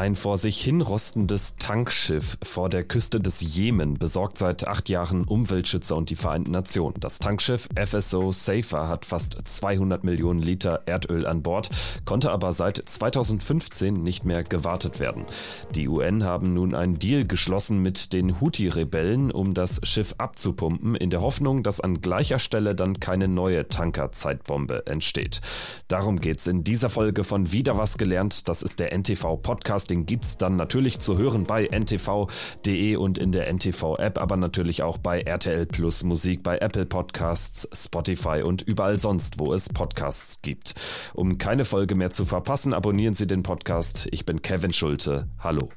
[0.00, 5.94] Ein vor sich hinrostendes Tankschiff vor der Küste des Jemen besorgt seit acht Jahren Umweltschützer
[5.94, 6.94] und die Vereinten Nationen.
[7.00, 11.68] Das Tankschiff FSO Safer hat fast 200 Millionen Liter Erdöl an Bord,
[12.06, 15.26] konnte aber seit 2015 nicht mehr gewartet werden.
[15.74, 21.10] Die UN haben nun einen Deal geschlossen mit den Houthi-Rebellen, um das Schiff abzupumpen, in
[21.10, 25.42] der Hoffnung, dass an gleicher Stelle dann keine neue Tankerzeitbombe entsteht.
[25.88, 28.48] Darum geht's in dieser Folge von Wieder was gelernt.
[28.48, 33.18] Das ist der NTV-Podcast Podcast, den gibt es dann natürlich zu hören bei ntv.de und
[33.18, 38.62] in der NTV-App, aber natürlich auch bei RTL Plus Musik, bei Apple Podcasts, Spotify und
[38.62, 40.74] überall sonst, wo es Podcasts gibt.
[41.14, 44.08] Um keine Folge mehr zu verpassen, abonnieren Sie den Podcast.
[44.12, 45.28] Ich bin Kevin Schulte.
[45.38, 45.70] Hallo.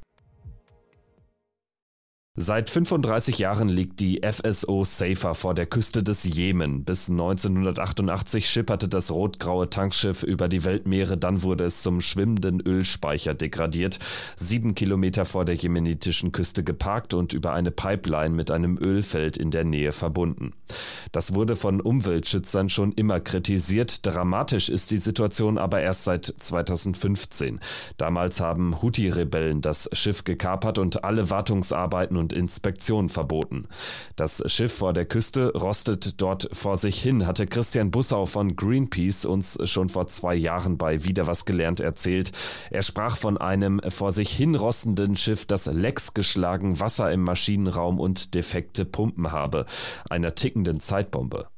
[2.36, 6.84] Seit 35 Jahren liegt die FSO Safer vor der Küste des Jemen.
[6.84, 13.36] Bis 1988 schipperte das rotgraue Tankschiff über die Weltmeere, dann wurde es zum schwimmenden Ölspeicher
[13.36, 14.00] degradiert,
[14.36, 19.52] sieben Kilometer vor der jemenitischen Küste geparkt und über eine Pipeline mit einem Ölfeld in
[19.52, 20.54] der Nähe verbunden.
[21.12, 24.08] Das wurde von Umweltschützern schon immer kritisiert.
[24.08, 27.60] Dramatisch ist die Situation aber erst seit 2015.
[27.98, 33.68] Damals haben Houthi-Rebellen das Schiff gekapert und alle Wartungsarbeiten und Inspektion verboten.
[34.16, 39.26] Das Schiff vor der Küste rostet dort vor sich hin, hatte Christian Bussau von Greenpeace
[39.26, 42.32] uns schon vor zwei Jahren bei Wieder was gelernt erzählt.
[42.72, 48.00] Er sprach von einem vor sich hin rostenden Schiff, das Lecks geschlagen, Wasser im Maschinenraum
[48.00, 49.66] und defekte Pumpen habe,
[50.10, 51.50] einer tickenden Zeitbombe.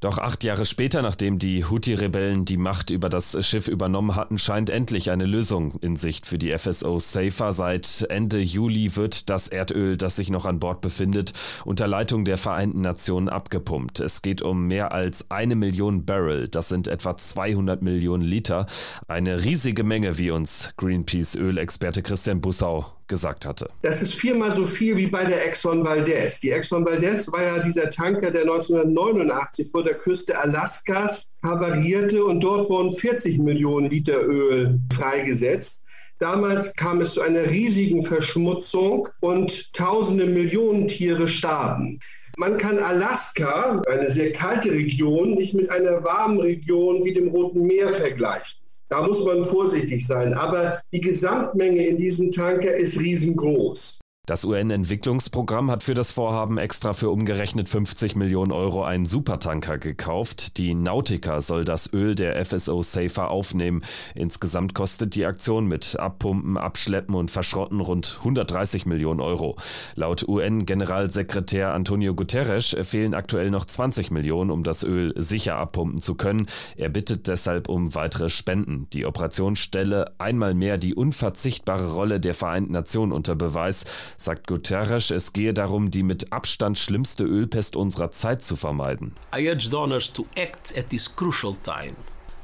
[0.00, 4.68] Doch acht Jahre später, nachdem die Houthi-Rebellen die Macht über das Schiff übernommen hatten, scheint
[4.68, 7.52] endlich eine Lösung in Sicht für die FSO Safer.
[7.52, 11.32] Seit Ende Juli wird das Erdöl, das sich noch an Bord befindet,
[11.64, 14.00] unter Leitung der Vereinten Nationen abgepumpt.
[14.00, 18.66] Es geht um mehr als eine Million Barrel, das sind etwa 200 Millionen Liter.
[19.08, 23.68] Eine riesige Menge, wie uns Greenpeace-Ölexperte Christian Bussau gesagt hatte.
[23.82, 26.40] Das ist viermal so viel wie bei der Exxon Valdez.
[26.40, 32.40] Die Exxon Valdez war ja dieser Tanker, der 1989 vor der Küste Alaskas havarierte und
[32.40, 35.84] dort wurden 40 Millionen Liter Öl freigesetzt.
[36.18, 42.00] Damals kam es zu einer riesigen Verschmutzung und tausende Millionen Tiere starben.
[42.38, 47.66] Man kann Alaska, eine sehr kalte Region, nicht mit einer warmen Region wie dem Roten
[47.66, 48.58] Meer vergleichen.
[48.88, 50.34] Da muss man vorsichtig sein.
[50.34, 53.98] Aber die Gesamtmenge in diesem Tanker ist riesengroß.
[54.26, 60.58] Das UN-Entwicklungsprogramm hat für das Vorhaben extra für umgerechnet 50 Millionen Euro einen Supertanker gekauft.
[60.58, 63.82] Die Nautica soll das Öl der FSO Safer aufnehmen.
[64.16, 69.58] Insgesamt kostet die Aktion mit Abpumpen, Abschleppen und Verschrotten rund 130 Millionen Euro.
[69.94, 76.16] Laut UN-Generalsekretär Antonio Guterres fehlen aktuell noch 20 Millionen, um das Öl sicher abpumpen zu
[76.16, 76.46] können.
[76.76, 78.88] Er bittet deshalb um weitere Spenden.
[78.92, 83.84] Die Operation stelle einmal mehr die unverzichtbare Rolle der Vereinten Nationen unter Beweis
[84.16, 89.12] sagt Guterres, es gehe darum, die mit Abstand schlimmste Ölpest unserer Zeit zu vermeiden.
[89.34, 91.96] I urge donors to act at this crucial time.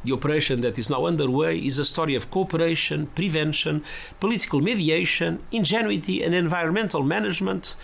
[0.05, 3.85] The operation that is now underway is a story of cooperation, prevention,
[4.19, 7.77] political mediation, ingenuity and environmental management,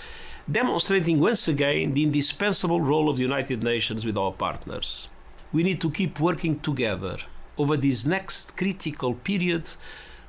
[0.50, 5.08] demonstrating once again the indispensable role of the United Nations with our partners.
[5.52, 7.18] We need to keep working together
[7.56, 9.70] over this next critical period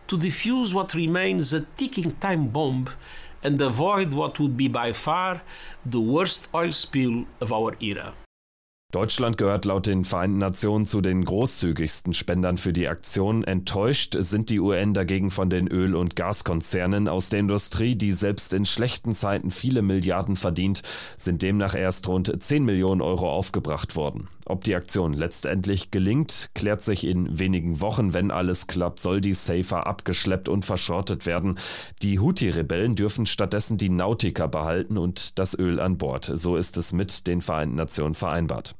[0.07, 2.89] to defuse what remains a ticking time bomb
[3.43, 5.41] and avoid what would be by far
[5.89, 8.13] the worst oil spill of our era.
[8.91, 13.43] Deutschland gehört laut den Vereinten Nationen zu den großzügigsten Spendern für die Aktion.
[13.43, 18.51] Enttäuscht sind die UN dagegen von den Öl- und Gaskonzernen aus der Industrie, die selbst
[18.51, 20.81] in schlechten Zeiten viele Milliarden verdient,
[21.17, 24.27] sind demnach erst rund 10 Millionen Euro aufgebracht worden.
[24.49, 28.15] Ob die Aktion letztendlich gelingt, klärt sich in wenigen Wochen.
[28.15, 31.59] Wenn alles klappt, soll die Safer abgeschleppt und verschrottet werden.
[32.01, 36.31] Die Houthi-Rebellen dürfen stattdessen die Nautica behalten und das Öl an Bord.
[36.33, 38.73] So ist es mit den Vereinten Nationen vereinbart.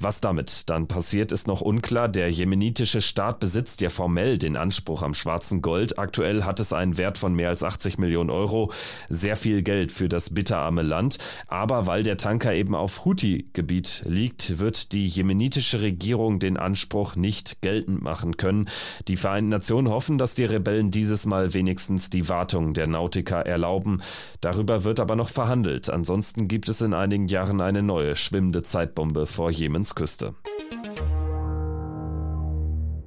[0.00, 2.08] Was damit dann passiert, ist noch unklar.
[2.08, 6.00] Der jemenitische Staat besitzt ja formell den Anspruch am schwarzen Gold.
[6.00, 8.72] Aktuell hat es einen Wert von mehr als 80 Millionen Euro.
[9.08, 11.18] Sehr viel Geld für das bitterarme Land.
[11.46, 17.60] Aber weil der Tanker eben auf Houthi-Gebiet liegt, wird die jemenitische Regierung den Anspruch nicht
[17.62, 18.68] geltend machen können.
[19.08, 24.02] Die Vereinten Nationen hoffen, dass die Rebellen dieses Mal wenigstens die Wartung der Nautica erlauben.
[24.40, 25.90] Darüber wird aber noch verhandelt.
[25.90, 30.34] Ansonsten gibt es in einigen Jahren eine neue schwimmende Zeitbombe vor Jemens Küste.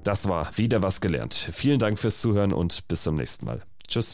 [0.03, 1.49] Das war wieder was gelernt.
[1.51, 3.63] Vielen Dank fürs Zuhören und bis zum nächsten Mal.
[3.87, 4.13] Tschüss.